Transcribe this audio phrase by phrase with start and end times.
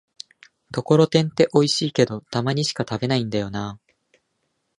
[0.73, 4.19] ところてんっておいしいけど、たまにしか食べないんだよなぁ